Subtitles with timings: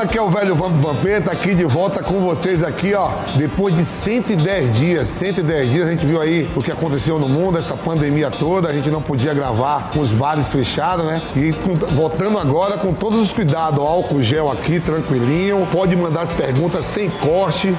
[0.00, 3.10] moçada, aqui é o velho Vamp Vampeta, aqui de volta com vocês aqui, ó.
[3.36, 7.58] Depois de 110 dias, 110 dias, a gente viu aí o que aconteceu no mundo,
[7.58, 11.22] essa pandemia toda, a gente não podia gravar com os bares fechados, né?
[11.36, 15.66] E com, voltando agora com todos os cuidados, álcool gel aqui, tranquilinho.
[15.70, 17.74] Pode mandar as perguntas sem corte,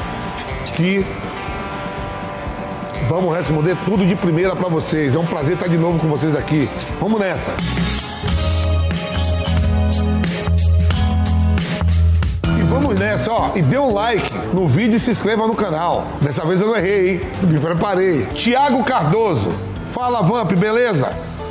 [0.75, 1.05] que
[3.07, 5.15] vamos responder tudo de primeira para vocês.
[5.15, 6.69] É um prazer estar de novo com vocês aqui.
[6.99, 7.55] Vamos nessa.
[12.71, 13.51] Vamos nessa, ó.
[13.53, 16.07] E dê um like no vídeo e se inscreva no canal.
[16.21, 17.21] Dessa vez eu não errei, hein?
[17.43, 18.25] Me preparei.
[18.27, 19.49] Tiago Cardoso.
[19.93, 21.09] Fala, Vamp, beleza?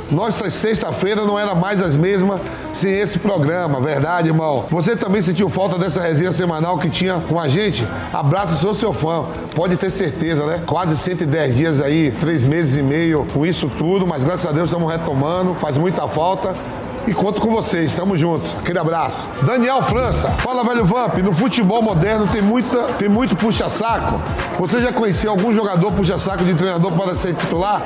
[0.09, 2.41] Nossa sexta-feira não era mais as mesmas
[2.73, 4.65] sem esse programa, verdade, irmão?
[4.69, 7.87] Você também sentiu falta dessa resenha semanal que tinha com a gente?
[8.11, 9.25] Abraço, sou seu fã.
[9.55, 10.61] Pode ter certeza, né?
[10.65, 14.69] Quase 110 dias aí, três meses e meio com isso tudo, mas graças a Deus
[14.69, 16.53] estamos retomando, faz muita falta
[17.07, 17.95] e conto com vocês.
[17.95, 18.49] Tamo junto.
[18.59, 19.27] Aquele abraço.
[19.43, 20.29] Daniel França.
[20.29, 21.17] Fala, velho Vamp.
[21.17, 24.21] No futebol moderno tem, muita, tem muito puxa-saco.
[24.59, 27.81] Você já conheceu algum jogador puxa-saco de treinador para ser titular?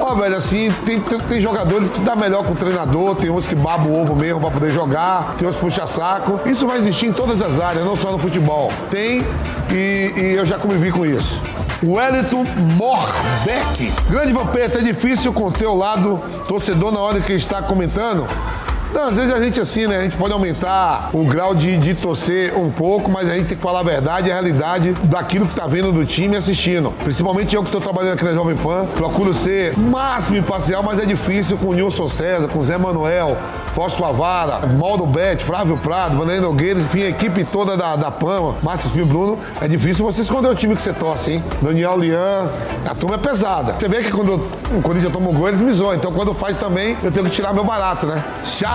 [0.00, 3.30] Ó, oh, velho, assim, tem, tem, tem, jogadores que dá melhor com o treinador, tem
[3.30, 6.40] uns que babam o ovo mesmo para poder jogar, tem uns puxa-saco.
[6.48, 8.72] Isso vai existir em todas as áreas, não só no futebol.
[8.90, 9.24] Tem
[9.70, 11.40] e, e eu já convivi com isso.
[11.84, 12.44] Wellington
[12.76, 13.92] Morbeck.
[14.08, 18.21] Grande Vampeta, é difícil conter o lado torcedor na hora que está comentando.
[18.22, 18.61] 友。
[18.92, 19.96] Não, às vezes a gente assim, né?
[19.96, 23.56] A gente pode aumentar o grau de, de torcer um pouco, mas a gente tem
[23.56, 26.92] que falar a verdade e a realidade daquilo que tá vendo do time assistindo.
[27.02, 31.06] Principalmente eu que estou trabalhando aqui na Jovem Pan, procuro ser máximo imparcial, mas é
[31.06, 33.38] difícil com o Nilson César, com o Zé Manuel,
[33.74, 38.54] Fausto Avara, Maldo Bet, Flávio Prado, Vanderlei Nogueira, enfim, a equipe toda da, da PAN,
[38.62, 41.44] Márcio Espinho Bruno, é difícil você esconder o time que você torce, hein?
[41.62, 42.50] Daniel Lian,
[42.84, 43.74] a turma é pesada.
[43.78, 44.34] Você vê que quando
[44.76, 45.94] o Corinthians toma o gol, eles me zoam.
[45.94, 48.22] Então quando faz também, eu tenho que tirar meu barato, né?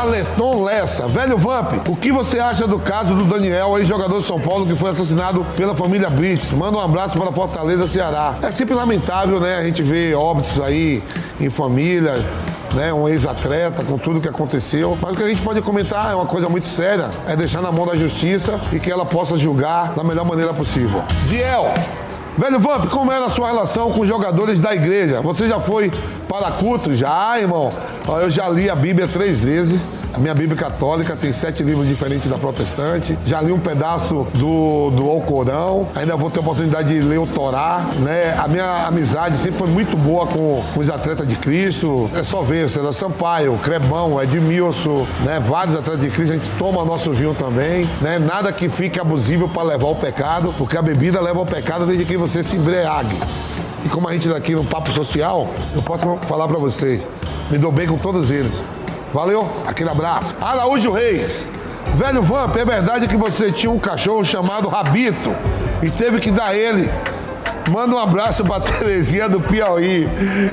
[0.07, 1.05] Charleton Lessa.
[1.05, 4.73] Velho Vamp, o que você acha do caso do Daniel, ex-jogador de São Paulo, que
[4.73, 6.51] foi assassinado pela família Blitz?
[6.51, 8.35] Manda um abraço para Fortaleza, Ceará.
[8.41, 9.57] É sempre lamentável, né?
[9.57, 11.03] A gente vê óbitos aí
[11.41, 12.25] em família,
[12.73, 14.97] né, um ex-atleta, com tudo que aconteceu.
[15.01, 17.71] Mas o que a gente pode comentar é uma coisa muito séria, é deixar na
[17.71, 21.03] mão da justiça e que ela possa julgar da melhor maneira possível.
[21.27, 21.73] Ziel,
[22.37, 25.21] Velho Vamp, como era a sua relação com os jogadores da igreja?
[25.21, 25.91] Você já foi
[26.29, 26.95] para culto?
[26.95, 27.71] Já, irmão.
[28.21, 29.81] Eu já li a Bíblia três vezes.
[30.17, 33.15] A minha Bíblia católica tem sete livros diferentes da protestante.
[33.23, 35.89] Já li um pedaço do, do Alcorão.
[35.93, 37.85] Ainda vou ter a oportunidade de ler o Torá.
[37.99, 38.35] Né?
[38.35, 42.09] A minha amizade sempre foi muito boa com, com os atletas de Cristo.
[42.15, 45.39] É só ver, César Sampaio, Crebão, Edmilson, né?
[45.39, 46.33] vários atletas de Cristo.
[46.33, 47.87] A gente toma nosso vinho também.
[48.01, 48.17] Né?
[48.17, 52.05] Nada que fique abusivo para levar o pecado, porque a bebida leva ao pecado desde
[52.05, 53.15] que você se embriague.
[53.85, 57.07] E como a gente daqui no Papo Social, eu posso falar para vocês,
[57.51, 58.63] me dou bem com todos eles.
[59.13, 60.35] Valeu, aquele abraço.
[60.41, 61.45] Araújo Reis.
[61.95, 65.33] Velho Vamp, é verdade que você tinha um cachorro chamado Rabito
[65.81, 66.89] e teve que dar ele
[67.71, 70.07] Manda um abraço pra Terezinha do Piauí.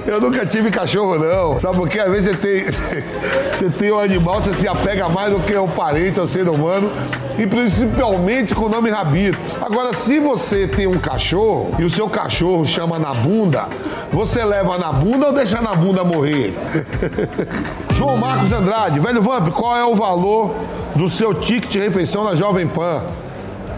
[0.06, 1.60] Eu nunca tive cachorro, não.
[1.60, 2.00] Sabe por quê?
[2.00, 2.64] Às vezes você tem,
[3.52, 6.90] você tem um animal, você se apega mais do que um parente ou ser humano.
[7.38, 9.38] E principalmente com o nome Rabito.
[9.60, 13.66] Agora, se você tem um cachorro e o seu cachorro chama na bunda,
[14.12, 16.52] você leva na bunda ou deixa na bunda morrer?
[17.94, 20.54] João Marcos Andrade, velho Vamp, qual é o valor
[20.94, 23.02] do seu ticket de refeição na Jovem Pan?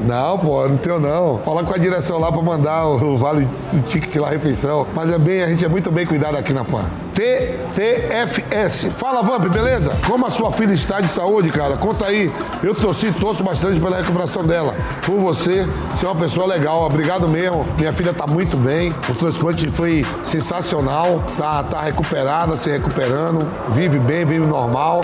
[0.00, 1.38] Não, pô, não tenho não.
[1.38, 4.86] Falar com a direção lá pra mandar o, vale, o ticket lá, a refeição.
[4.94, 6.84] Mas é bem, a gente é muito bem cuidado aqui na PAN.
[7.14, 8.88] TTFS.
[8.96, 9.90] Fala, Vamp, beleza?
[10.06, 11.76] Como a sua filha está de saúde, cara?
[11.76, 12.30] Conta aí.
[12.62, 14.76] Eu torci, torço bastante pela recuperação dela.
[15.04, 16.84] Por você, você é uma pessoa legal.
[16.84, 17.66] Obrigado mesmo.
[17.78, 18.94] Minha filha tá muito bem.
[19.08, 21.22] O transplante foi sensacional.
[21.38, 23.50] Tá, tá recuperada, se recuperando.
[23.70, 25.00] Vive bem, vive normal.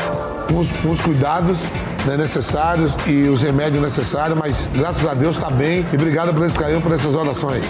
[0.48, 1.56] Com os, com os cuidados
[2.06, 5.84] né, necessários e os remédios necessários, mas graças a Deus está bem.
[5.92, 7.62] E obrigado por esse carinho, por essas orações.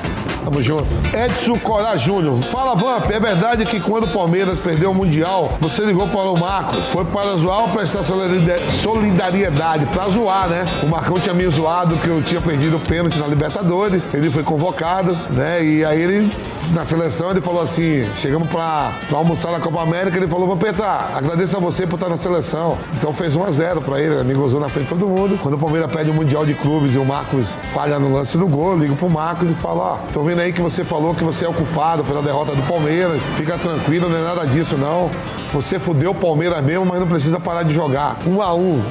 [0.44, 0.87] Tamo junto.
[1.16, 2.43] Edson Corá Júnior.
[2.50, 6.37] Fala, Vamp, é verdade que quando o Palmeiras perdeu o Mundial, você ligou para o
[6.38, 6.84] Marcos.
[6.87, 9.87] Foi para zoar ou prestar solidariedade?
[9.87, 10.64] Para zoar, né?
[10.82, 14.02] O Marcão tinha me zoado que eu tinha perdido o pênalti na Libertadores.
[14.12, 15.64] Ele foi convocado, né?
[15.64, 16.32] E aí ele
[16.70, 21.56] na seleção, ele falou assim: chegamos pra, almoçar na Copa América, ele falou: Vampeta, agradeço
[21.56, 22.79] a você por estar na seleção.
[22.94, 25.38] Então fez 1 a 0 pra ele, me gozou na frente de todo mundo.
[25.38, 28.47] Quando o Palmeiras pede o Mundial de Clubes e o Marcos falha no lance do
[28.47, 31.25] gol, eu ligo pro Marcos e falo: Ó, tô vendo aí que você falou que
[31.25, 33.23] você é o culpado pela derrota do Palmeiras.
[33.37, 35.11] Fica tranquilo, não é nada disso, não.
[35.53, 38.17] Você fudeu o Palmeiras mesmo, mas não precisa parar de jogar.
[38.26, 38.82] Um a um.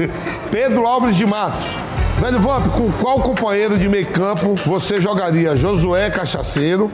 [0.50, 1.83] Pedro Alves de Matos.
[2.20, 5.56] Velho Vamp, com qual companheiro de meio campo você jogaria?
[5.56, 6.90] Josué Cachaceiro,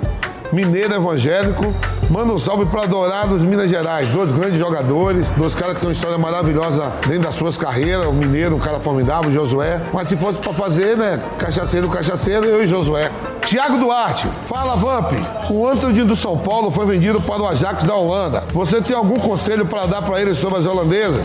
[0.52, 1.75] Mineiro Evangélico
[2.11, 4.08] Manda um salve para Dourados, Minas Gerais.
[4.08, 8.05] Dois grandes jogadores, dois caras que têm uma história maravilhosa dentro das suas carreiras.
[8.08, 9.81] O Mineiro, um cara formidável, o Josué.
[9.93, 11.20] Mas se fosse para fazer, né?
[11.38, 13.12] Cachaceiro, cachaceiro, eu e Josué.
[13.43, 15.12] Tiago Duarte, fala Vamp.
[15.49, 18.43] O Anthony do São Paulo foi vendido para o Ajax da Holanda.
[18.50, 21.22] Você tem algum conselho para dar para ele sobre as holandesas?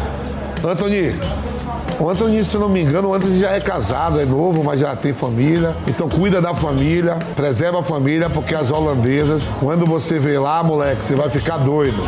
[0.64, 1.20] Anthony,
[2.00, 4.96] o Anthony, se não me engano, o Anthony já é casado, é novo, mas já
[4.96, 5.76] tem família.
[5.88, 11.04] Então cuida da família, preserva a família, porque as holandesas, quando você vê lá, moleque,
[11.04, 12.04] você vai ficar doido.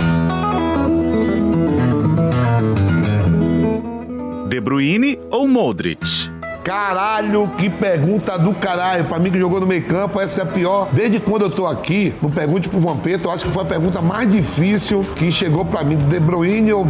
[4.50, 6.37] De Bruyne ou Modric?
[6.68, 9.06] Caralho, que pergunta do caralho.
[9.06, 10.90] Pra mim que jogou no meio campo, essa é a pior.
[10.92, 14.02] Desde quando eu tô aqui, no Pergunte pro Vampeta, eu acho que foi a pergunta
[14.02, 15.96] mais difícil que chegou pra mim.
[15.96, 16.86] De Bruyne ou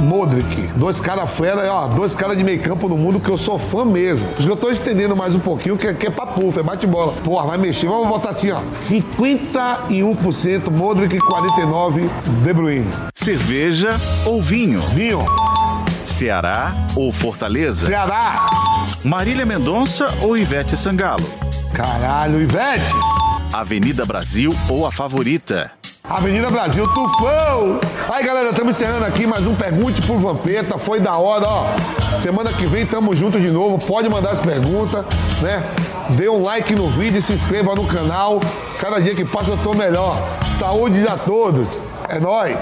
[0.00, 0.70] Modric?
[0.76, 3.84] Dois caras fera, ó, dois caras de meio campo no mundo que eu sou fã
[3.84, 4.26] mesmo.
[4.28, 6.62] Por isso que eu tô estendendo mais um pouquinho, que, que é pra pufa, é
[6.62, 7.12] bate-bola.
[7.22, 7.86] Porra, vai mexer.
[7.86, 8.60] Vamos botar assim, ó.
[8.72, 12.08] 51% Modric e 49%
[12.42, 12.88] De Bruyne.
[13.12, 13.90] Cerveja
[14.24, 14.86] ou vinho?
[14.86, 15.22] Vinho.
[16.06, 17.86] Ceará ou Fortaleza?
[17.86, 18.87] Ceará.
[19.04, 21.24] Marília Mendonça ou Ivete Sangalo?
[21.72, 22.92] Caralho, Ivete.
[23.52, 25.70] Avenida Brasil ou a favorita?
[26.02, 27.78] Avenida Brasil, tufão!
[28.10, 30.78] Aí, galera, estamos encerrando aqui mais um Pergunte pro Vampeta.
[30.78, 31.66] Foi da hora, ó.
[32.18, 33.78] Semana que vem tamo junto de novo.
[33.78, 35.04] Pode mandar as perguntas,
[35.42, 35.62] né?
[36.16, 38.40] Dê um like no vídeo e se inscreva no canal.
[38.80, 40.16] Cada dia que passa eu tô melhor.
[40.52, 41.80] Saúde a todos.
[42.08, 42.56] É nóis!